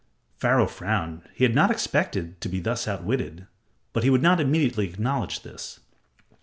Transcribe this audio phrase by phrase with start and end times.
[0.35, 1.29] Pharaoh frowned.
[1.35, 3.45] He had not expected to be thus outwitted,
[3.93, 5.79] but he would not immediately acknowledge this.